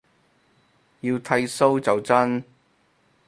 [1.01, 2.43] 要剃鬚就真